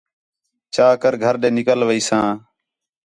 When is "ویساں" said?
1.87-2.27